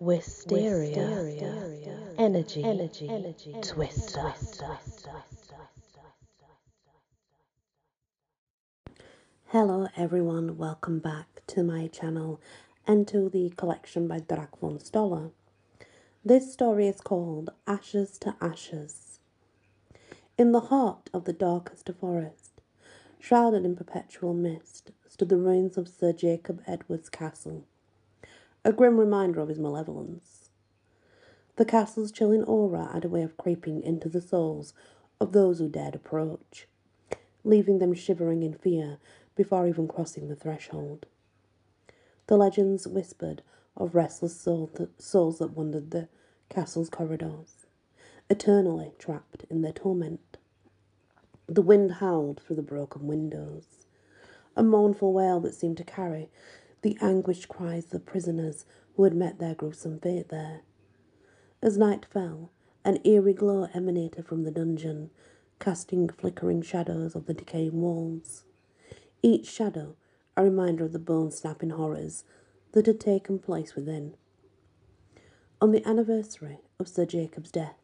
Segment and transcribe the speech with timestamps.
[0.00, 1.00] Wysteria,
[2.16, 4.32] Energy, Energy, Energy, Twister.
[9.46, 12.40] Hello everyone, welcome back to my channel
[12.86, 15.32] and to the collection by Drac von Stollor.
[16.24, 19.18] This story is called Ashes to Ashes.
[20.38, 22.60] In the heart of the darkest forest,
[23.18, 27.64] shrouded in perpetual mist, stood the ruins of Sir Jacob Edwards Castle,
[28.68, 30.50] a grim reminder of his malevolence.
[31.56, 34.74] The castle's chilling aura had a way of creeping into the souls
[35.18, 36.68] of those who dared approach,
[37.44, 38.98] leaving them shivering in fear
[39.34, 41.06] before even crossing the threshold.
[42.26, 43.40] The legends whispered
[43.74, 46.08] of restless soul that, souls that wandered the
[46.50, 47.64] castle's corridors,
[48.28, 50.36] eternally trapped in their torment.
[51.46, 53.86] The wind howled through the broken windows,
[54.54, 56.28] a mournful wail that seemed to carry
[56.82, 58.64] the anguished cries of the prisoners
[58.96, 60.62] who had met their gruesome fate there.
[61.62, 62.50] As night fell,
[62.84, 65.10] an eerie glow emanated from the dungeon,
[65.58, 68.44] casting flickering shadows of the decaying walls.
[69.22, 69.96] Each shadow
[70.36, 72.22] a reminder of the bone snapping horrors
[72.70, 74.14] that had taken place within.
[75.60, 77.74] On the anniversary of Sir Jacob's death,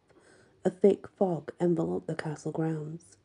[0.64, 3.17] a thick fog enveloped the castle grounds,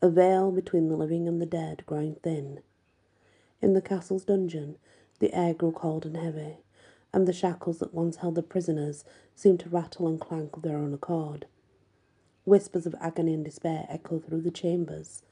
[0.00, 2.60] a veil between the living and the dead growing thin.
[3.62, 4.76] In the castle's dungeon,
[5.20, 6.56] the air grew cold and heavy,
[7.12, 9.04] and the shackles that once held the prisoners
[9.36, 11.46] seemed to rattle and clank of their own accord.
[12.44, 15.22] Whispers of agony and despair echoed through the chambers,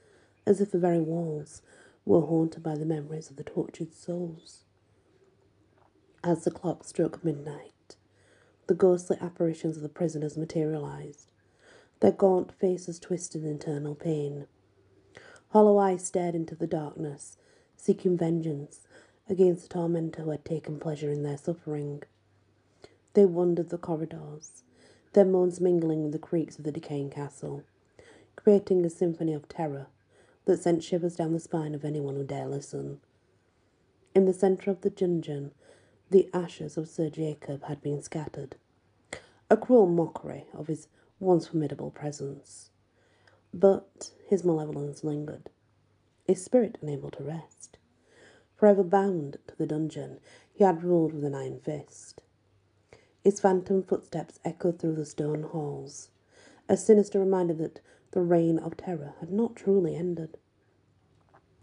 [0.47, 1.61] as if the very walls
[2.05, 4.64] were haunted by the memories of the tortured souls.
[6.23, 7.97] As the clock struck midnight,
[8.69, 11.33] the ghostly apparitions of the prisoners materialized,
[11.98, 14.47] their gaunt faces twisted in eternal pain.
[15.48, 17.36] Hollow eyes stared into the darkness,
[17.81, 18.81] seeking vengeance
[19.28, 22.03] against the tormentor who had taken pleasure in their suffering.
[23.14, 24.62] They wandered the corridors,
[25.14, 27.64] their moans mingling with the creaks of the decaying castle,
[28.36, 29.86] creating a symphony of terror
[30.45, 33.01] that sent shivers down the spine of anyone who dare listen.
[34.14, 35.52] In the centre of the dungeon,
[36.11, 38.57] the ashes of Sir Jacob had been scattered,
[39.48, 40.89] a cruel mockery of his
[41.19, 42.70] once formidable presence.
[43.55, 45.51] But his malevolence lingered,
[46.27, 47.70] his spirit unable to rest.
[48.60, 50.20] Forever bound to the dungeon,
[50.52, 52.20] he had ruled with an iron fist.
[53.24, 56.10] His phantom footsteps echoed through the stone halls,
[56.68, 60.36] a sinister reminder that the reign of terror had not truly ended.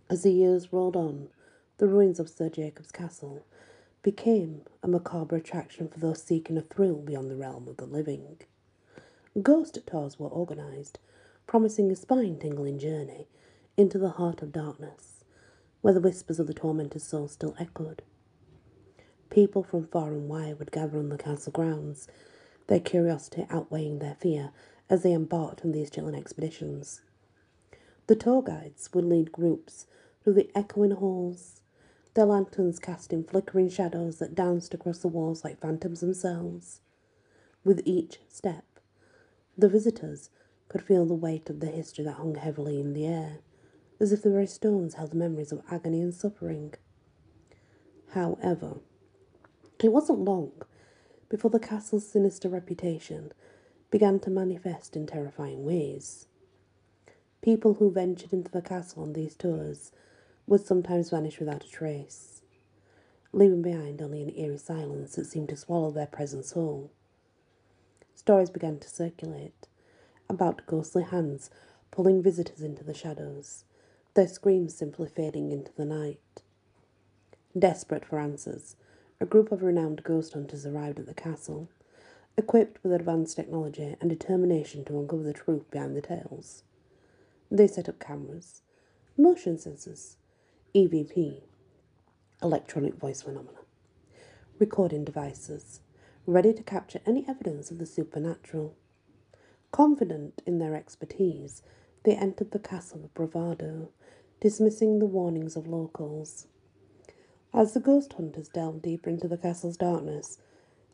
[0.09, 1.29] As the years rolled on,
[1.77, 3.45] the ruins of Sir Jacob's castle
[4.01, 8.39] became a macabre attraction for those seeking a thrill beyond the realm of the living.
[9.39, 10.97] Ghost tours were organized,
[11.45, 13.27] promising a spine tingling journey
[13.77, 15.16] into the heart of darkness
[15.87, 18.01] where the whispers of the tormented soul still echoed.
[19.29, 22.09] People from far and wide would gather on the castle grounds,
[22.67, 24.51] their curiosity outweighing their fear
[24.89, 27.03] as they embarked on these chilling expeditions.
[28.07, 29.85] The tour guides would lead groups
[30.21, 31.61] through the echoing halls,
[32.15, 36.81] their lanterns casting flickering shadows that danced across the walls like phantoms themselves.
[37.63, 38.65] With each step,
[39.57, 40.31] the visitors
[40.67, 43.37] could feel the weight of the history that hung heavily in the air
[43.99, 46.73] as if the very stones held memories of agony and suffering.
[48.11, 48.77] However,
[49.83, 50.51] it wasn't long
[51.29, 53.31] before the castle's sinister reputation
[53.91, 56.27] began to manifest in terrifying ways.
[57.41, 59.91] People who ventured into the castle on these tours
[60.47, 62.41] would sometimes vanish without a trace,
[63.31, 66.91] leaving behind only an eerie silence that seemed to swallow their presence whole.
[68.15, 69.67] Stories began to circulate
[70.29, 71.49] about ghostly hands
[71.91, 73.63] pulling visitors into the shadows,
[74.17, 76.41] their screams simply fading into the night.
[77.57, 78.75] Desperate for answers,
[79.21, 81.69] a group of renowned ghost hunters arrived at the castle,
[82.35, 86.63] equipped with advanced technology and determination to uncover the truth behind the tales.
[87.51, 88.63] They set up cameras,
[89.15, 90.15] motion sensors,
[90.73, 91.43] EVP,
[92.41, 93.59] electronic voice phenomena,
[94.57, 95.81] recording devices,
[96.25, 98.75] ready to capture any evidence of the supernatural.
[99.71, 101.61] Confident in their expertise,
[102.03, 103.89] they entered the castle with bravado,
[104.39, 106.47] dismissing the warnings of locals.
[107.53, 110.37] As the ghost hunters delved deeper into the castle's darkness,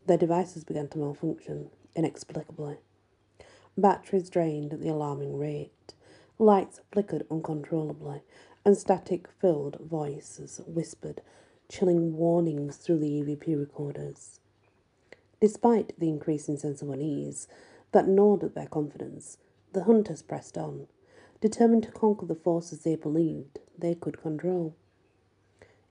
[0.05, 2.77] their devices began to malfunction inexplicably.
[3.77, 5.93] Batteries drained at the alarming rate,
[6.39, 8.21] lights flickered uncontrollably,
[8.65, 11.21] and static filled voices whispered
[11.69, 14.39] chilling warnings through the EVP recorders.
[15.41, 17.47] Despite the increasing sense of unease
[17.91, 19.37] that gnawed at their confidence,
[19.73, 20.87] the hunters pressed on,
[21.43, 24.73] determined to conquer the forces they believed they could control.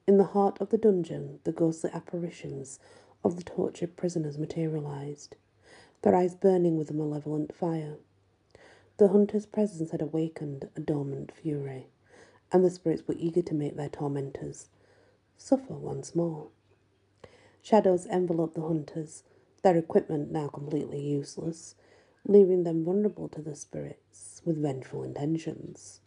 [0.07, 2.79] In the heart of the dungeon, the ghostly apparitions
[3.23, 5.37] of the tortured prisoners materialized,
[6.01, 7.97] their eyes burning with a malevolent fire.
[8.97, 11.89] The hunter's presence had awakened a dormant fury,
[12.51, 14.71] and the spirits were eager to make their tormentors
[15.37, 16.47] suffer once more.
[17.61, 19.23] Shadows enveloped the hunters,
[19.63, 21.75] their equipment now completely useless,
[22.27, 26.01] leaving them vulnerable to the spirits with vengeful intentions.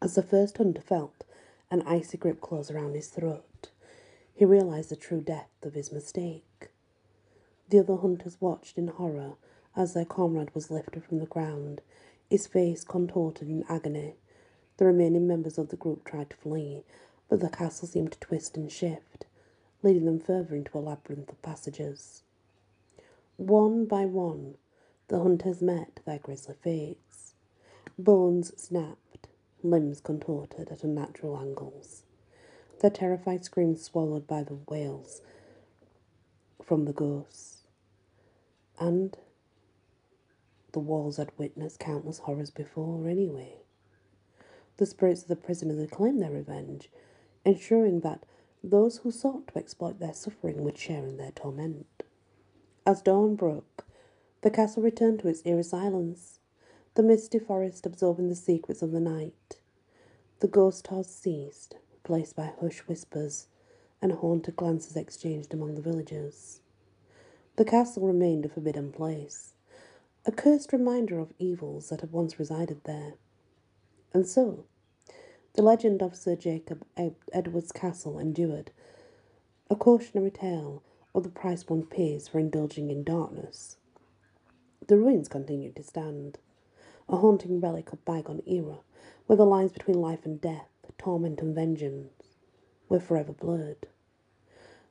[0.00, 1.24] As the first hunter felt
[1.70, 3.70] an icy grip close around his throat,
[4.34, 6.70] he realized the true depth of his mistake.
[7.68, 9.34] The other hunters watched in horror
[9.76, 11.80] as their comrade was lifted from the ground,
[12.28, 14.14] his face contorted in agony.
[14.78, 16.84] The remaining members of the group tried to flee,
[17.28, 19.26] but the castle seemed to twist and shift,
[19.82, 22.22] leading them further into a labyrinth of passages.
[23.36, 24.56] One by one,
[25.12, 27.34] the hunters met their grisly fates.
[27.98, 29.28] Bones snapped,
[29.62, 32.04] limbs contorted at unnatural angles.
[32.80, 35.20] Their terrified screams swallowed by the wails
[36.64, 37.66] from the ghosts.
[38.80, 39.14] And
[40.72, 43.56] the walls had witnessed countless horrors before anyway.
[44.78, 46.88] The spirits of the prisoners had claimed their revenge,
[47.44, 48.24] ensuring that
[48.64, 52.02] those who sought to exploit their suffering would share in their torment.
[52.86, 53.84] As dawn broke,
[54.42, 56.40] the castle returned to its eerie silence,
[56.94, 59.60] the misty forest absorbing the secrets of the night.
[60.40, 63.46] The ghost toss ceased, replaced by hushed whispers
[64.02, 66.60] and haunted glances exchanged among the villagers.
[67.54, 69.54] The castle remained a forbidden place,
[70.26, 73.14] a cursed reminder of evils that had once resided there.
[74.12, 74.64] And so,
[75.52, 76.84] the legend of Sir Jacob
[77.32, 78.72] Edward's castle endured,
[79.70, 80.82] a cautionary tale
[81.14, 83.76] of the price one pays for indulging in darkness.
[84.88, 86.38] The ruins continued to stand,
[87.08, 88.78] a haunting relic of bygone era,
[89.26, 90.68] where the lines between life and death,
[90.98, 92.36] torment and vengeance,
[92.88, 93.86] were forever blurred.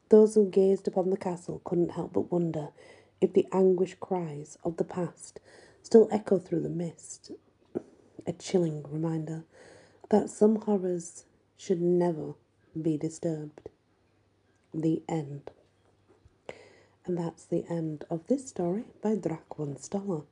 [0.07, 2.69] Those who gazed upon the castle couldn't help but wonder
[3.19, 5.39] if the anguished cries of the past
[5.83, 7.31] still echo through the mist.
[8.25, 9.43] A chilling reminder
[10.09, 11.25] that some horrors
[11.57, 12.35] should never
[12.81, 13.69] be disturbed.
[14.73, 15.51] The end.
[17.05, 20.25] And that's the end of this story by Stollor.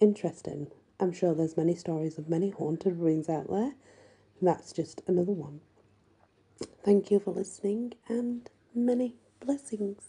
[0.00, 0.70] Interesting.
[1.00, 3.72] I'm sure there's many stories of many haunted ruins out there.
[4.40, 5.60] That's just another one.
[6.84, 10.02] Thank you for listening and many blessings.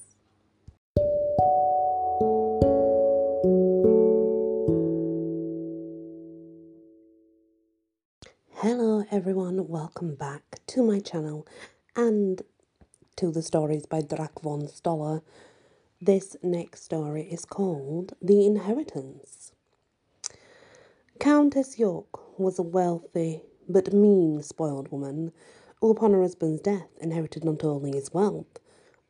[8.56, 11.48] Hello everyone, welcome back to my channel
[11.96, 12.42] and
[13.16, 15.22] to the stories by Drac von Stollor.
[16.06, 19.54] This next story is called The Inheritance.
[21.18, 25.32] Countess York was a wealthy but mean spoiled woman
[25.80, 28.60] who upon her husband's death inherited not only his wealth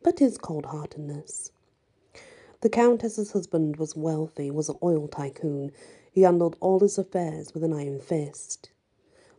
[0.03, 1.51] but his cold heartedness.
[2.61, 5.71] The Countess's husband was wealthy, was an oil tycoon.
[6.11, 8.69] He handled all his affairs with an iron fist.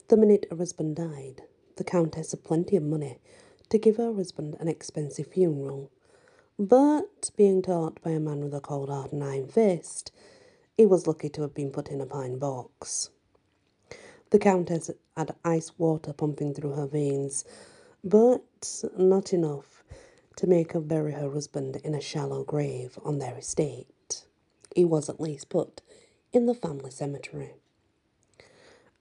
[0.09, 1.45] The minute her husband died,
[1.77, 3.21] the Countess had plenty of money
[3.69, 5.93] to give her husband an expensive funeral.
[6.59, 10.13] But, being taught by a man with a cold heart and iron fist,
[10.77, 13.11] he was lucky to have been put in a pine box.
[14.31, 17.45] The Countess had ice water pumping through her veins,
[18.05, 19.83] but not enough
[20.37, 24.25] to make her bury her husband in a shallow grave on their estate.
[24.77, 25.83] He was at least put
[26.33, 27.55] in the family cemetery.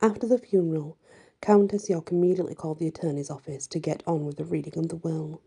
[0.01, 0.97] After the funeral,
[1.41, 4.95] Countess York immediately called the attorney's office to get on with the reading of the
[4.95, 5.39] will.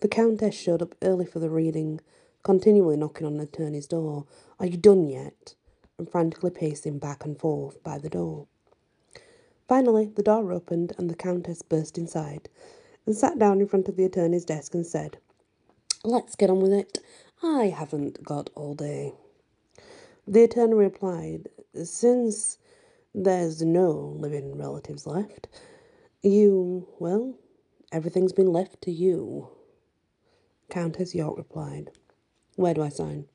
[0.00, 2.00] The Countess showed up early for the reading,
[2.42, 4.26] continually knocking on the attorney's door.
[4.60, 5.54] Are you done yet?
[5.98, 8.46] And frantically pacing back and forth by the door.
[9.68, 12.48] Finally, the door opened and the Countess burst inside
[13.06, 15.18] and sat down in front of the attorney's desk and said,
[16.04, 16.98] Let's get on with it.
[17.42, 19.14] I haven't got all day.
[20.26, 21.48] The attorney replied,
[21.82, 22.58] Since
[23.14, 25.48] there's no living relatives left.
[26.22, 27.34] You, well,
[27.92, 29.48] everything's been left to you.
[30.70, 31.90] Countess York replied.
[32.56, 33.26] Where do I sign?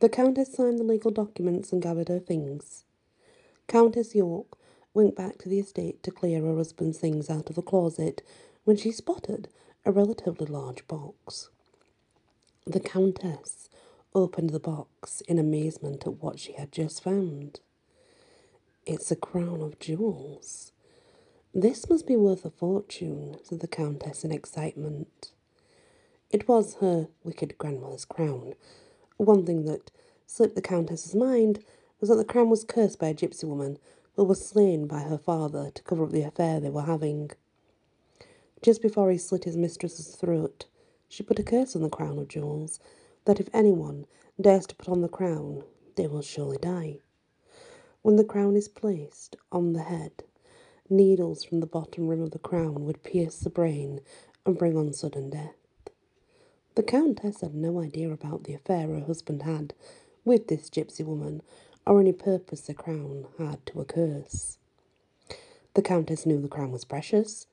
[0.00, 2.84] The Countess signed the legal documents and gathered her things.
[3.68, 4.58] Countess York
[4.92, 8.22] went back to the estate to clear her husband's things out of the closet
[8.64, 9.48] when she spotted
[9.84, 11.50] a relatively large box.
[12.66, 13.68] The Countess
[14.14, 17.60] opened the box in amazement at what she had just found.
[18.86, 20.72] It's a crown of jewels.
[21.52, 25.32] This must be worth a fortune, said the Countess in excitement.
[26.34, 28.54] It was her wicked grandmother's crown.
[29.18, 29.92] One thing that
[30.26, 31.64] slipped the Countess's mind
[32.00, 33.78] was that the crown was cursed by a gypsy woman
[34.16, 37.30] who was slain by her father to cover up the affair they were having.
[38.62, 40.64] Just before he slit his mistress's throat,
[41.08, 42.80] She put a curse on the crown of jewels,
[43.26, 44.04] that if anyone
[44.40, 45.62] dares to put on the crown,
[45.94, 46.98] they will surely die.
[48.02, 50.24] When the crown is placed on the head,
[50.90, 54.00] needles from the bottom rim of the crown would pierce the brain
[54.44, 55.63] and bring on sudden death.
[56.76, 59.74] The Countess had no idea about the affair her husband had
[60.24, 61.40] with this gypsy woman,
[61.86, 64.58] or any purpose the crown had to a curse.
[65.74, 67.46] The Countess knew the crown was precious,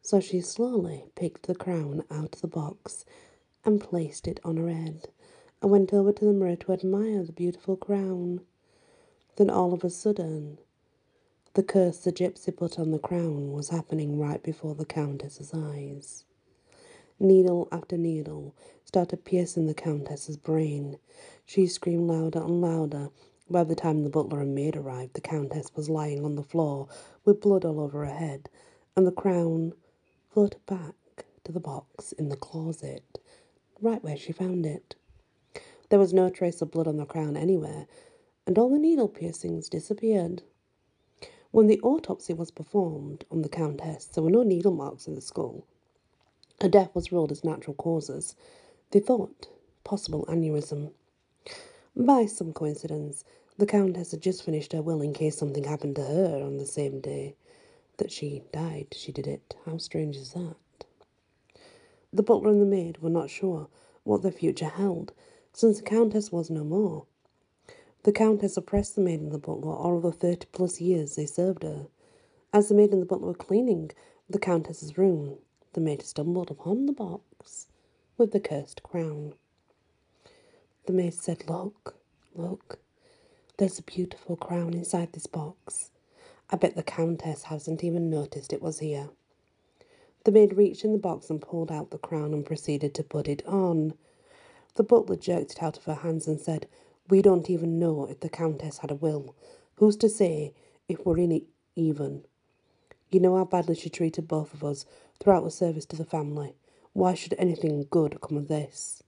[0.00, 3.04] so she slowly picked the crown out of the box
[3.64, 5.08] and placed it on her head,
[5.60, 8.42] and went over to the mirror to admire the beautiful crown.
[9.36, 10.58] Then all of a sudden,
[11.54, 16.24] the curse the gypsy put on the crown was happening right before the Countess's eyes.
[17.20, 20.98] Needle after needle started piercing the Countess's brain.
[21.44, 23.10] She screamed louder and louder.
[23.50, 26.86] By the time the butler and maid arrived, the Countess was lying on the floor
[27.24, 28.48] with blood all over her head,
[28.96, 29.72] and the crown
[30.30, 30.94] floated back
[31.42, 33.18] to the box in the closet,
[33.80, 34.94] right where she found it.
[35.88, 37.88] There was no trace of blood on the crown anywhere,
[38.46, 40.42] and all the needle piercings disappeared.
[41.50, 45.20] When the autopsy was performed on the Countess, there were no needle marks in the
[45.20, 45.66] skull.
[46.60, 48.34] Her death was ruled as natural causes.
[48.90, 49.48] They thought
[49.84, 50.90] possible aneurysm.
[51.94, 53.24] By some coincidence,
[53.56, 56.66] the Countess had just finished her will in case something happened to her on the
[56.66, 57.36] same day
[57.98, 58.88] that she died.
[58.92, 59.54] She did it.
[59.66, 60.56] How strange is that?
[62.12, 63.68] The butler and the maid were not sure
[64.04, 65.12] what their future held,
[65.52, 67.04] since the Countess was no more.
[68.04, 71.62] The Countess oppressed the maid and the butler all the thirty plus years they served
[71.62, 71.86] her.
[72.52, 73.90] As the maid and the butler were cleaning
[74.30, 75.38] the Countess's room,
[75.72, 77.66] the maid stumbled upon the box
[78.16, 79.34] with the cursed crown.
[80.86, 81.96] The maid said, Look,
[82.34, 82.78] look,
[83.56, 85.90] there's a beautiful crown inside this box.
[86.50, 89.10] I bet the Countess hasn't even noticed it was here.
[90.24, 93.28] The maid reached in the box and pulled out the crown and proceeded to put
[93.28, 93.94] it on.
[94.74, 96.66] The butler jerked it out of her hands and said,
[97.08, 99.34] we don't even know if the Countess had a will.
[99.76, 100.52] Who's to say
[100.88, 101.44] if we're in it
[101.74, 102.24] even?
[103.10, 104.84] You know how badly she treated both of us
[105.20, 106.54] throughout the service to the family.
[106.92, 109.02] Why should anything good come of this?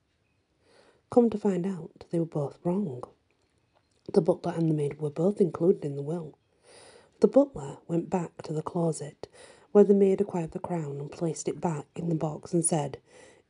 [1.11, 3.03] Come to find out, they were both wrong.
[4.13, 6.39] The butler and the maid were both included in the will.
[7.21, 9.29] The butler went back to the closet
[9.73, 12.99] where the maid acquired the crown and placed it back in the box and said,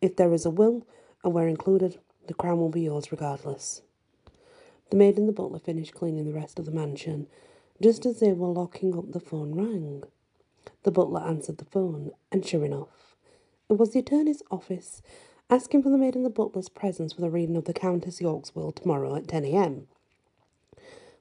[0.00, 0.86] If there is a will
[1.24, 3.82] and we're included, the crown will be yours regardless.
[4.90, 7.26] The maid and the butler finished cleaning the rest of the mansion.
[7.80, 10.02] Just as they were locking up, the phone rang.
[10.82, 13.16] The butler answered the phone, and sure enough,
[13.68, 15.02] it was the attorney's office,
[15.50, 18.54] asking for the maid and the butler's presence for the reading of the Countess York's
[18.54, 19.88] will tomorrow at 10 a.m.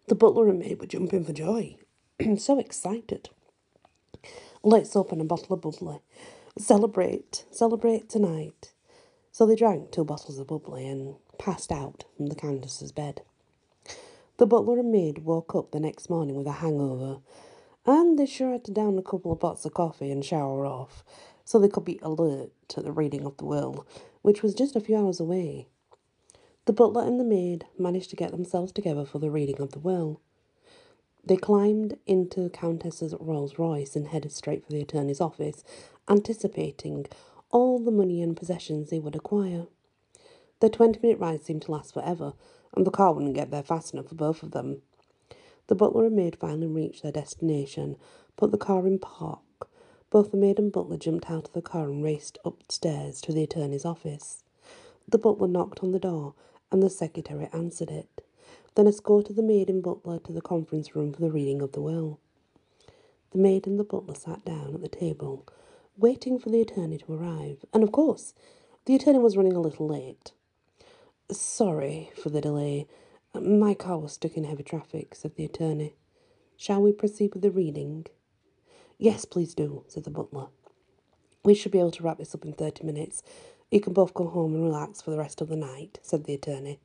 [0.07, 1.75] The butler and maid were jumping for joy,
[2.37, 3.29] so excited.
[4.63, 5.99] Let's open a bottle of bubbly.
[6.57, 8.73] Celebrate, celebrate tonight.
[9.31, 13.21] So they drank two bottles of bubbly and passed out from the Countess's bed.
[14.37, 17.19] The butler and maid woke up the next morning with a hangover,
[17.89, 21.03] and they sure had to down a couple of pots of coffee and shower off,
[21.43, 23.88] so they could be alert to the reading of the will,
[24.22, 25.67] which was just a few hours away.
[26.65, 29.79] The butler and the maid managed to get themselves together for the reading of the
[29.79, 30.22] will.
[31.25, 35.63] They climbed into the Countess's Rolls Royce and headed straight for the attorney's office,
[36.08, 37.08] anticipating
[37.50, 39.65] all the money and possessions they would acquire.
[40.60, 42.34] Their twenty minute ride seemed to last forever,
[42.75, 44.84] and the car wouldn't get there fast enough for both of them.
[45.69, 47.95] The butler and maid finally reached their destination,
[48.38, 49.69] put the car in park.
[50.09, 53.43] Both the maid and butler jumped out of the car and raced upstairs to the
[53.43, 54.43] attorney's office.
[55.07, 56.33] The butler knocked on the door,
[56.71, 58.23] and the secretary answered it,
[58.73, 61.81] then escorted the maid and butler to the conference room for the reading of the
[61.81, 62.19] will.
[63.29, 65.45] The maid and the butler sat down at the table,
[65.95, 68.33] waiting for the attorney to arrive, and of course,
[68.85, 70.31] the attorney was running a little late.
[71.31, 72.88] Sorry for the delay.
[73.36, 75.95] My car was stuck in heavy traffic, said the attorney.
[76.57, 78.07] Shall we proceed with the reading?
[78.98, 80.48] Yes, please do, said the butler.
[81.43, 83.21] We should be able to wrap this up in thirty minutes.
[83.69, 86.33] You can both go home and relax for the rest of the night, said the
[86.33, 86.79] attorney.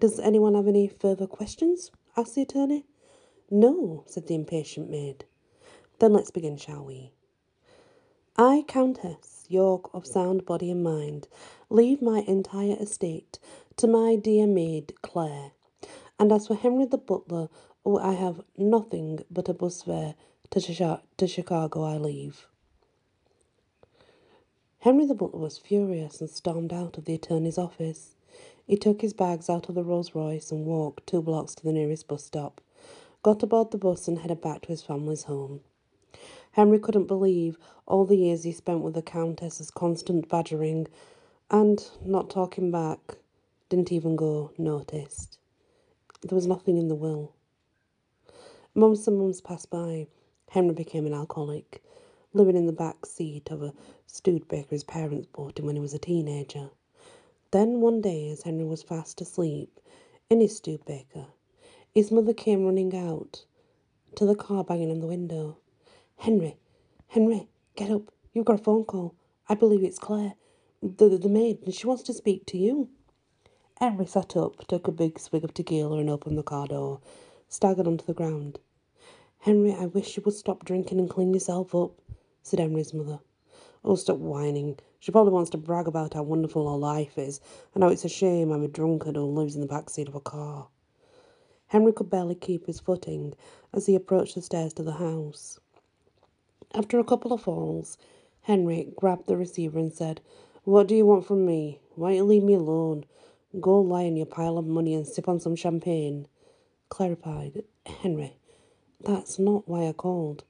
[0.00, 1.90] Does anyone have any further questions?
[2.16, 2.84] asked the attorney.
[3.50, 5.24] No, said the impatient maid.
[5.98, 7.12] Then let's begin, shall we?
[8.36, 11.26] I, Countess York of sound body and mind,
[11.70, 13.38] leave my entire estate
[13.78, 15.52] to my dear maid Claire.
[16.18, 17.48] And as for Henry the butler,
[17.86, 20.16] oh, I have nothing but a bus fare
[20.50, 22.48] to, to Chicago I leave.
[24.80, 28.16] Henry the butler was furious and stormed out of the attorney's office.
[28.66, 31.72] He took his bags out of the Rolls Royce and walked two blocks to the
[31.72, 32.60] nearest bus stop,
[33.22, 35.60] got aboard the bus and headed back to his family's home.
[36.50, 37.56] Henry couldn't believe
[37.86, 40.88] all the years he spent with the Countess's constant badgering
[41.48, 43.18] And, not talking back,
[43.68, 45.38] didn't even go noticed.
[46.22, 47.34] There was nothing in the will.
[48.74, 50.06] Months and months passed by.
[50.50, 51.82] Henry became an alcoholic,
[52.32, 53.72] living in the back seat of a
[54.06, 56.70] Studebaker his parents bought him when he was a teenager.
[57.50, 59.80] Then one day, as Henry was fast asleep
[60.30, 61.26] in his Studebaker,
[61.94, 63.44] his mother came running out
[64.16, 65.58] to the car, banging on the window.
[66.18, 66.56] Henry,
[67.08, 68.12] Henry, get up.
[68.32, 69.14] You've got a phone call.
[69.48, 70.34] I believe it's Claire,
[70.82, 72.90] the, the maid, and she wants to speak to you.
[73.80, 76.98] Henry sat up, took a big swig of tequila, and opened the car door,
[77.48, 78.58] staggered onto the ground.
[79.38, 81.92] Henry, I wish you would stop drinking and clean yourself up,
[82.42, 83.20] said Henry's mother.
[83.84, 84.80] Oh, stop whining.
[84.98, 87.40] She probably wants to brag about how wonderful her life is,
[87.72, 90.16] and how it's a shame I'm a drunkard who lives in the back seat of
[90.16, 90.66] a car.
[91.68, 93.32] Henry could barely keep his footing
[93.72, 95.60] as he approached the stairs to the house.
[96.74, 97.96] After a couple of falls,
[98.40, 100.20] Henry grabbed the receiver and said,
[100.64, 101.78] What do you want from me?
[101.94, 103.04] Why don't you leave me alone?
[103.60, 106.28] Go lie in your pile of money and sip on some champagne.
[106.90, 108.36] Claire replied, Henry,
[109.00, 110.44] that's not why I called.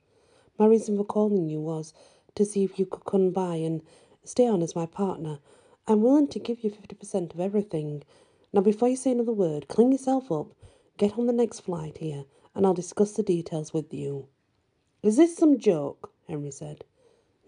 [0.59, 1.95] My reason for calling you was
[2.35, 3.83] to see if you could come by and
[4.25, 5.38] stay on as my partner.
[5.87, 8.02] I'm willing to give you 50% of everything.
[8.52, 10.49] Now, before you say another word, clean yourself up,
[10.97, 12.25] get on the next flight here,
[12.55, 14.26] and I'll discuss the details with you.
[15.05, 16.12] Is this some joke?
[16.26, 16.85] Henry said.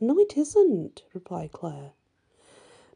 [0.00, 1.90] No, it isn't, replied Claire.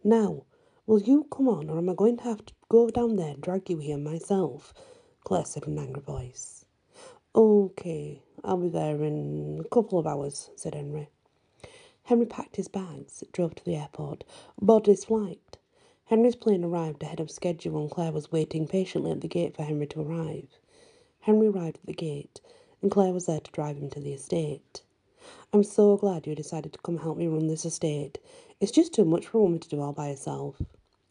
[0.04, 0.44] Now,
[0.86, 3.42] will you come on, or am I going to have to go down there and
[3.42, 4.74] drag you here myself?
[5.24, 6.64] Claire said in an angry voice.
[7.34, 11.08] Okay, I'll be there in a couple of hours, said Henry.
[12.04, 14.24] Henry packed his bags, drove to the airport,
[14.60, 15.56] boarded his flight.
[16.04, 19.62] Henry's plane arrived ahead of schedule and Claire was waiting patiently at the gate for
[19.62, 20.58] Henry to arrive.
[21.20, 22.42] Henry arrived at the gate
[22.82, 24.82] and Claire was there to drive him to the estate.
[25.52, 28.18] I'm so glad you decided to come help me run this estate.
[28.60, 30.60] It's just too much for a woman to do all by herself.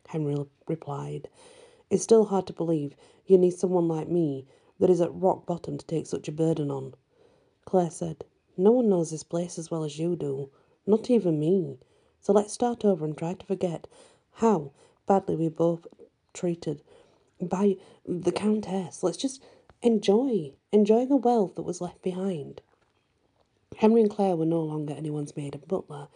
[0.07, 0.35] Henry
[0.67, 1.29] replied.
[1.89, 4.45] It's still hard to believe you need someone like me
[4.79, 6.93] that is at rock bottom to take such a burden on.
[7.65, 8.25] Claire said,
[8.57, 10.49] No one knows this place as well as you do.
[10.85, 11.79] Not even me.
[12.19, 13.87] So let's start over and try to forget
[14.33, 14.71] how
[15.05, 15.87] badly we both
[16.33, 16.81] treated
[17.41, 19.03] by the Countess.
[19.03, 19.41] Let's just
[19.81, 22.61] enjoy, enjoy the wealth that was left behind.
[23.77, 26.07] Henry and Claire were no longer anyone's maid and butler,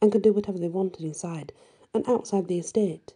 [0.00, 1.52] and could do whatever they wanted inside
[1.94, 3.14] and outside the estate.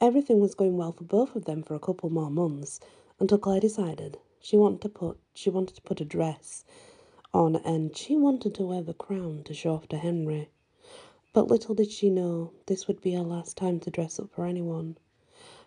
[0.00, 2.80] Everything was going well for both of them for a couple more months,
[3.18, 6.64] until Claire decided she wanted to put she wanted to put a dress
[7.32, 10.48] on, and she wanted to wear the crown to show off to Henry.
[11.32, 14.44] But little did she know this would be her last time to dress up for
[14.44, 14.98] anyone.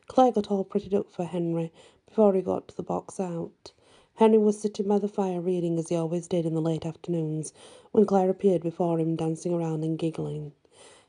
[0.07, 1.71] Claire got all prettied up for Henry
[2.05, 3.71] before he got the box out.
[4.15, 7.53] Henry was sitting by the fire reading as he always did in the late afternoons
[7.91, 10.53] when Claire appeared before him dancing around and giggling.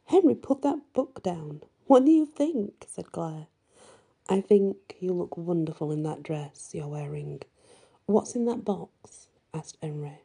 [0.06, 1.62] Henry, put that book down.
[1.86, 2.86] What do you think?
[2.88, 3.46] said Claire.
[4.28, 7.42] I think you look wonderful in that dress you're wearing.
[8.06, 9.28] What's in that box?
[9.54, 10.20] asked Henry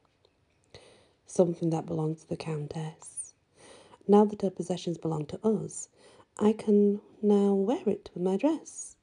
[1.27, 3.33] something that belonged to the Countess.
[4.07, 5.87] Now that her possessions belong to us,
[6.37, 8.97] I can now wear it with my dress.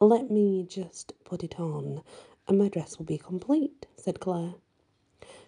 [0.00, 2.02] Let me just put it on,
[2.48, 4.54] and my dress will be complete, said Claire.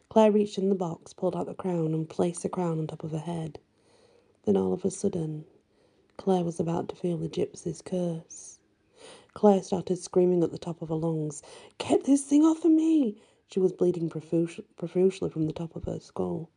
[0.09, 3.03] Claire reached in the box, pulled out the crown, and placed the crown on top
[3.03, 3.59] of her head.
[4.45, 5.45] Then all of a sudden,
[6.17, 8.59] Claire was about to feel the gypsy's curse.
[9.33, 11.43] Claire started screaming at the top of her lungs,
[11.79, 13.17] Get this thing off of me!
[13.49, 16.49] She was bleeding profusely from the top of her skull.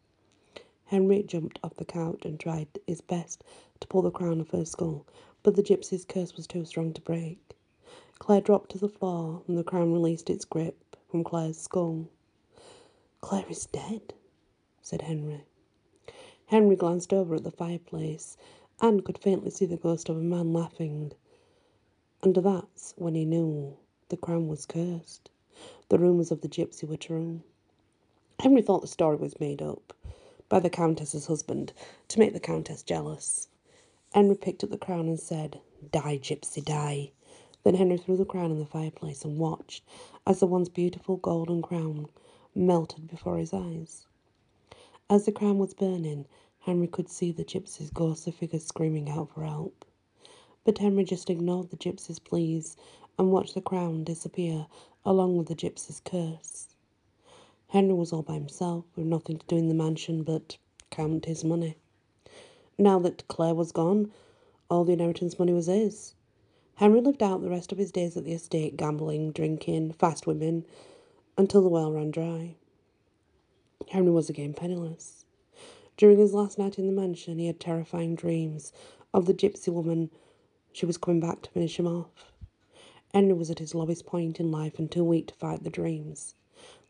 [0.86, 3.44] Henry jumped off the couch and tried his best
[3.80, 5.06] to pull the crown off her skull,
[5.44, 7.57] but the gypsy's curse was too strong to break.
[8.20, 12.08] Claire dropped to the floor, and the crown released its grip from Claire's skull.
[13.22, 14.14] Claire is dead,
[14.82, 15.44] said Henry.
[16.48, 18.38] Henry glanced over at the fireplace
[18.82, 21.12] and could faintly see the ghost of a man laughing.
[22.24, 23.78] And that's when he knew
[24.10, 25.30] the crown was cursed.
[25.90, 27.42] The rumours of the gypsy were true.
[28.40, 29.94] Henry thought the story was made up
[30.50, 31.74] by the Countess's husband
[32.08, 33.50] to make the Countess jealous.
[34.14, 35.60] Henry picked up the crown and said,
[35.92, 37.12] Die, gypsy, die.
[37.68, 39.84] Then Henry threw the crown in the fireplace and watched
[40.26, 42.08] as the once beautiful golden crown
[42.56, 44.08] melted before his eyes.
[45.10, 46.28] As the crown was burning,
[46.60, 49.84] Henry could see the gypsy's ghostly figure screaming out for help.
[50.64, 52.78] But Henry just ignored the gypsy's pleas
[53.20, 54.68] and watched the crown disappear
[55.06, 56.70] along with the gypsy's curse.
[57.68, 60.58] Henry was all by himself, with nothing to do in the mansion but
[60.90, 61.76] count his money.
[62.78, 64.14] Now that Claire was gone,
[64.70, 66.14] all the inheritance money was his.
[66.78, 70.64] Henry lived out the rest of his days at the estate, gambling, drinking, fast women,
[71.36, 72.54] until the well ran dry.
[73.90, 75.26] Henry was again penniless.
[75.98, 78.72] During his last night in the mansion, he had terrifying dreams
[79.12, 80.12] of the gypsy woman
[80.72, 82.32] she was coming back to finish him off.
[83.12, 86.36] Henry was at his lowest point in life and too weak to fight the dreams.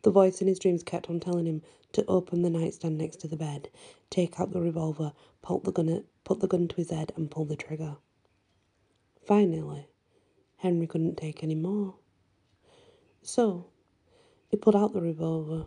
[0.02, 1.62] The voice in his dreams kept on telling him
[1.94, 3.70] to open the nightstand next to the bed,
[4.10, 7.46] take out the revolver, pull the gun, put the gun to his head, and pull
[7.46, 7.96] the trigger.
[9.28, 9.86] Finally,
[10.56, 11.96] Henry couldn't take any more.
[13.22, 13.66] So,
[14.48, 15.66] he pulled out the revolver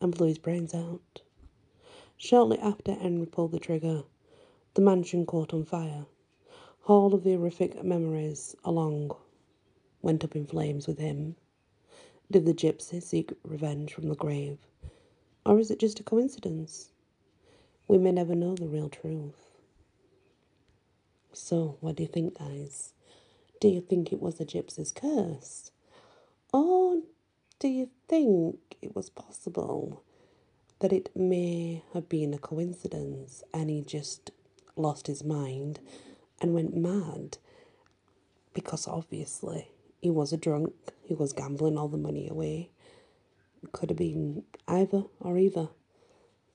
[0.00, 1.22] and blew his brains out.
[2.16, 4.04] Shortly after Henry pulled the trigger,
[4.74, 6.06] the mansion caught on fire.
[6.86, 9.16] All of the horrific memories along
[10.02, 11.34] went up in flames with him.
[12.30, 14.58] Did the gypsy seek revenge from the grave?
[15.44, 16.92] Or is it just a coincidence?
[17.88, 19.48] We may never know the real truth.
[21.32, 22.94] So, what do you think, guys?
[23.60, 25.70] Do you think it was the gypsy's curse?
[26.50, 27.02] Or
[27.58, 30.02] do you think it was possible
[30.78, 34.30] that it may have been a coincidence and he just
[34.76, 35.78] lost his mind
[36.40, 37.36] and went mad?
[38.54, 39.68] Because obviously
[40.00, 42.70] he was a drunk, he was gambling all the money away.
[43.62, 45.68] It could have been either or either.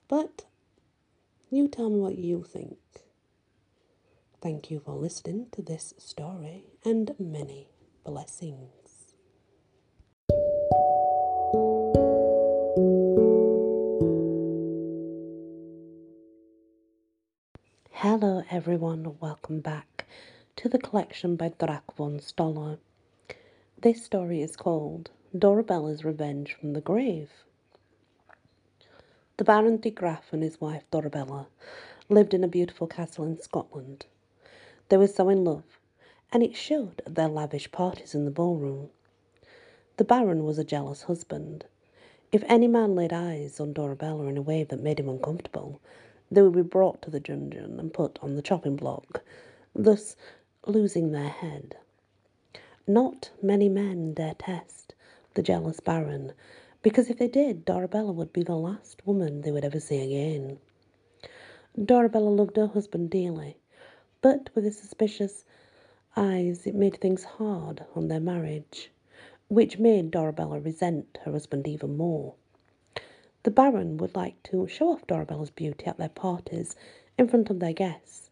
[0.08, 0.44] But
[1.50, 2.78] you tell me what you think.
[4.42, 7.70] Thank you for listening to this story and many
[8.04, 9.14] blessings.
[17.92, 20.06] Hello, everyone, welcome back
[20.56, 22.76] to the collection by Drac von Stollor.
[23.80, 27.30] This story is called Dorabella's Revenge from the Grave.
[29.38, 31.46] The Baron de Graff and his wife Dorabella
[32.10, 34.04] lived in a beautiful castle in Scotland.
[34.88, 35.80] They were so in love,
[36.32, 38.90] and it showed at their lavish parties in the ballroom.
[39.96, 41.64] The Baron was a jealous husband.
[42.30, 45.80] If any man laid eyes on Dorabella in a way that made him uncomfortable,
[46.30, 49.22] they would be brought to the dungeon and put on the chopping block,
[49.74, 50.16] thus
[50.66, 51.76] losing their head.
[52.86, 54.94] Not many men dare test
[55.34, 56.32] the jealous Baron,
[56.82, 60.58] because if they did, Dorabella would be the last woman they would ever see again.
[61.76, 63.56] Dorabella loved her husband dearly,
[64.22, 65.44] but with his suspicious
[66.16, 68.90] eyes it made things hard on their marriage,
[69.48, 72.34] which made Dorabella resent her husband even more.
[73.42, 76.74] The Baron would like to show off Dorabella's beauty at their parties
[77.16, 78.30] in front of their guests.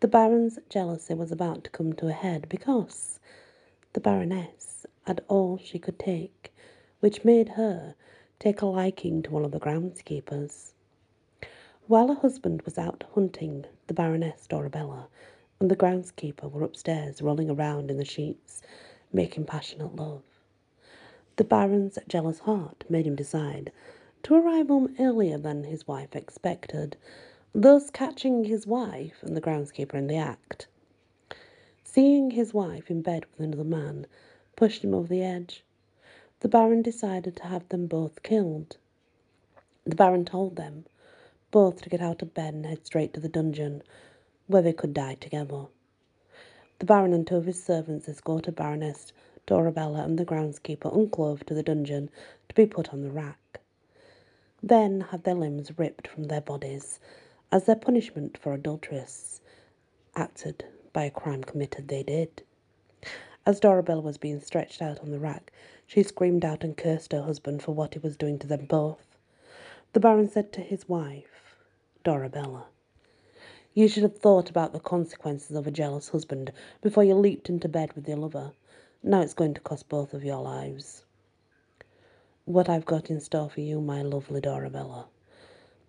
[0.00, 3.18] The Baron's jealousy was about to come to a head because
[3.94, 6.52] the Baroness had all she could take,
[7.00, 7.94] which made her
[8.38, 10.72] take a liking to one of the groundskeepers.
[11.86, 15.08] While her husband was out hunting, the Baroness Dorabella
[15.60, 18.62] and the groundskeeper were upstairs rolling around in the sheets,
[19.12, 20.22] making passionate love.
[21.36, 23.70] The Baron's jealous heart made him decide
[24.24, 26.96] to arrive home earlier than his wife expected,
[27.54, 30.66] thus catching his wife and the groundskeeper in the act.
[31.84, 34.06] Seeing his wife in bed with another man
[34.56, 35.62] pushed him over the edge.
[36.40, 38.76] The Baron decided to have them both killed.
[39.84, 40.86] The Baron told them
[41.56, 43.82] both to get out of bed and head straight to the dungeon,
[44.46, 45.64] where they could die together.
[46.80, 49.14] The Baron and two of his servants escorted Baroness
[49.46, 52.10] Dorabella and the groundskeeper unclothed to the dungeon
[52.50, 53.60] to be put on the rack.
[54.62, 57.00] Then had their limbs ripped from their bodies
[57.50, 59.40] as their punishment for adulteress
[60.14, 62.42] acted by a crime committed they did.
[63.46, 65.50] As Dorabella was being stretched out on the rack,
[65.86, 69.16] she screamed out and cursed her husband for what he was doing to them both.
[69.94, 71.35] The Baron said to his wife,
[72.06, 72.66] Dorabella,
[73.74, 77.68] you should have thought about the consequences of a jealous husband before you leaped into
[77.68, 78.52] bed with your lover.
[79.02, 81.04] Now it's going to cost both of your lives.
[82.44, 85.06] What I've got in store for you, my lovely Dorabella,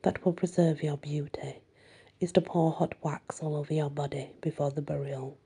[0.02, 1.58] that will preserve your beauty
[2.20, 5.38] is to pour hot wax all over your body before the burial.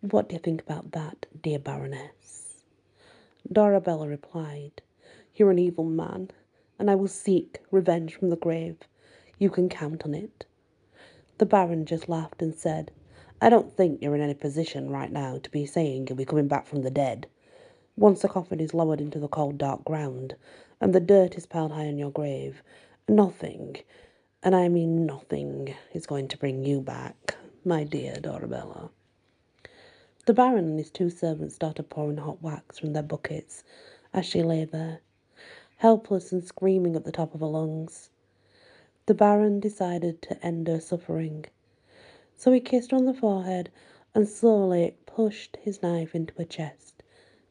[0.00, 2.64] What do you think about that, dear Baroness?
[3.48, 4.82] Dorabella replied,
[5.36, 6.32] You're an evil man,
[6.80, 8.78] and I will seek revenge from the grave.
[9.40, 10.44] You can count on it.
[11.38, 12.90] The Baron just laughed and said,
[13.40, 16.46] I don't think you're in any position right now to be saying you'll be coming
[16.46, 17.26] back from the dead.
[17.96, 20.34] Once the coffin is lowered into the cold, dark ground,
[20.78, 22.62] and the dirt is piled high on your grave,
[23.08, 23.78] nothing,
[24.42, 28.90] and I mean nothing, is going to bring you back, my dear Dorabella.
[30.26, 33.64] The Baron and his two servants started pouring hot wax from their buckets
[34.12, 35.00] as she lay there,
[35.76, 38.10] helpless and screaming at the top of her lungs.
[39.10, 41.46] The Baron decided to end her suffering,
[42.36, 43.68] so he kissed her on the forehead
[44.14, 47.02] and slowly pushed his knife into her chest,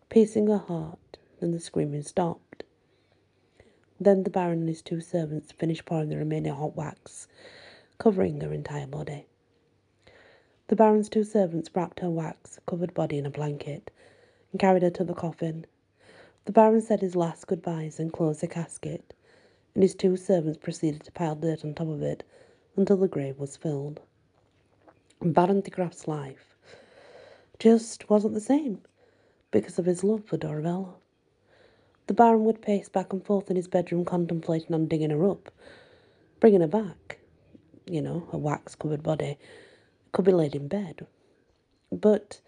[0.08, 2.64] piercing her heart, and the screaming stopped.
[4.00, 7.28] Then the Baron and his two servants finished pouring the remaining hot wax,
[7.98, 9.26] covering her entire body.
[10.70, 13.92] The Baron's two servants wrapped her wax covered body in a blanket
[14.54, 15.66] and carried her to the coffin.
[16.46, 19.14] The Baron said his last goodbyes and closed the casket,
[19.80, 22.26] and his two servants proceeded to pile dirt on top of it
[22.76, 24.02] until the grave was filled.
[25.22, 26.58] Baron de Graaf's life
[27.60, 28.82] just wasn't the same
[29.52, 30.96] because of his love for Dorabella.
[32.08, 35.50] The Baron would pace back and forth in his bedroom contemplating on digging her up,
[36.42, 37.20] bringing her back.
[37.90, 39.38] You know, a wax covered body
[40.12, 41.08] could be laid in bed.
[41.90, 42.42] But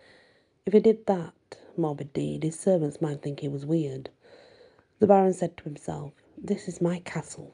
[0.66, 4.10] if he did that morbid deed, his servants might think he was weird.
[5.00, 6.12] The Baron said to himself,
[6.44, 7.54] This is my castle,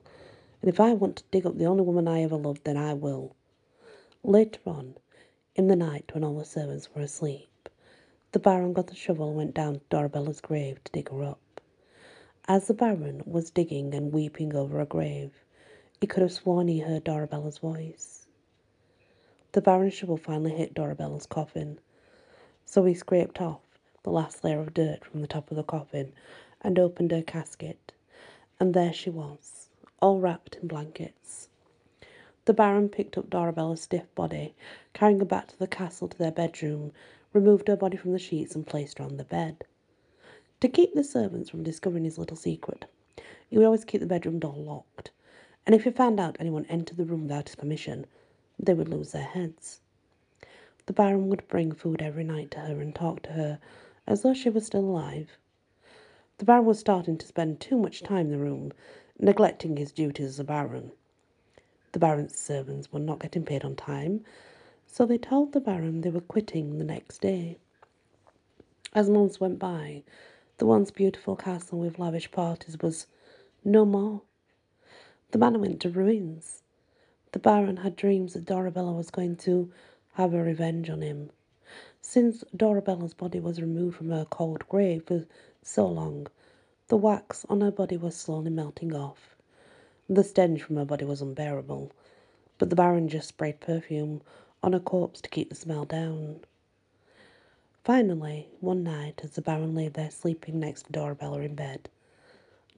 [0.62, 2.94] and if I want to dig up the only woman I ever loved, then I
[2.94, 3.36] will.
[4.24, 4.96] Later on,
[5.58, 7.68] in the night when all the servants were asleep,
[8.32, 11.60] the Baron got the shovel and went down to Dorabella's grave to dig her up.
[12.48, 15.34] As the Baron was digging and weeping over her grave,
[16.00, 18.26] he could have sworn he heard Dorabella's voice.
[19.52, 21.80] The Baron's shovel finally hit Dorabella's coffin,
[22.64, 26.14] so he scraped off the last layer of dirt from the top of the coffin
[26.62, 27.92] and opened her casket,
[28.60, 29.70] and there she was,
[30.02, 31.50] all wrapped in blankets.
[32.46, 34.56] The Baron picked up Dorabella's stiff body,
[34.94, 36.94] carrying her back to the castle to their bedroom,
[37.34, 39.64] removed her body from the sheets, and placed her on the bed.
[40.62, 42.86] To keep the servants from discovering his little secret,
[43.50, 45.12] he would always keep the bedroom door locked,
[45.66, 48.06] and if he found out anyone entered the room without his permission,
[48.58, 49.82] they would lose their heads.
[50.88, 53.60] The Baron would bring food every night to her and talk to her
[54.08, 55.38] as though she was still alive.
[56.40, 58.72] The Baron was starting to spend too much time in the room,
[59.18, 60.92] neglecting his duties as a Baron.
[61.94, 64.24] The Baron's servants were not getting paid on time,
[64.86, 67.58] so they told the Baron they were quitting the next day.
[68.94, 70.04] As months went by,
[70.60, 73.08] the once beautiful castle with lavish parties was
[73.66, 74.22] no more.
[75.32, 76.62] The manor went to ruins.
[77.32, 79.72] The Baron had dreams that Dorabella was going to
[80.14, 81.32] have a revenge on him.
[82.02, 85.26] Since Dorabella's body was removed from her cold grave for
[85.68, 86.28] so long,
[86.88, 89.36] the wax on her body was slowly melting off.
[90.10, 91.92] The stench from her body was unbearable,
[92.58, 94.22] but the Baron just sprayed perfume
[94.64, 96.40] on her corpse to keep the smell down.
[97.84, 101.90] Finally, one night, as the Baron lay there sleeping next to Dorabella in bed,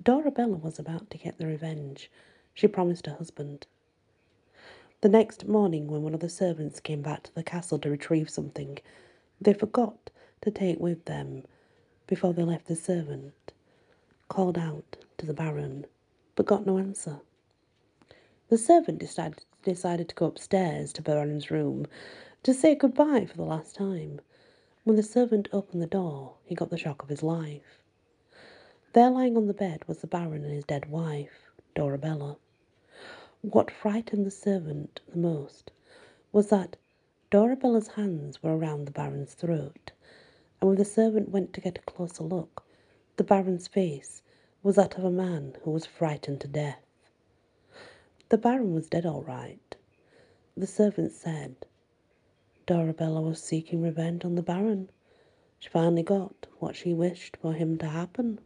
[0.04, 2.10] Dorabella was about to get the revenge
[2.56, 3.68] she promised her husband.
[5.02, 8.30] The next morning, when one of the servants came back to the castle to retrieve
[8.30, 8.80] something
[9.40, 10.10] they forgot
[10.42, 11.44] to take with them
[12.10, 13.54] before they left the servant,
[14.30, 15.86] called out to the Baron,
[16.36, 17.20] but got no answer.
[18.48, 21.86] The servant decided, decided to go upstairs to Baron's room
[22.42, 24.22] to say goodbye for the last time.
[24.86, 27.78] When the servant opened the door, he got the shock of his life.
[28.94, 32.38] There lying on the bed was the Baron and his dead wife, Dorabella.
[33.42, 35.70] What frightened the servant the most
[36.32, 36.76] was that
[37.30, 39.92] Dorabella's hands were around the Baron's throat,
[40.62, 42.66] and when the servant went to get a closer look,
[43.16, 44.22] the Baron's face
[44.62, 46.84] was that of a man who was frightened to death.
[48.30, 49.76] The Baron was dead all right.
[50.56, 51.56] The servant said
[52.68, 54.90] Dorabella was seeking revenge on the Baron.
[55.60, 58.40] She finally got what she wished for him to happen.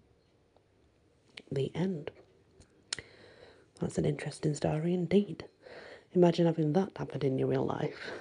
[1.51, 2.11] The end.
[3.79, 5.45] That's an interesting story indeed.
[6.13, 8.11] Imagine having that happen in your real life.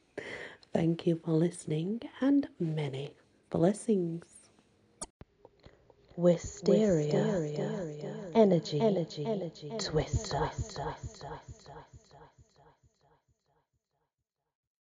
[0.72, 3.12] Thank you for listening and many
[3.54, 4.26] blessings.
[6.16, 8.14] Wysteria, Wysteria.
[8.34, 10.38] Energy, energy, energy, twister.
[10.38, 10.82] twister.
[10.82, 11.93] twister.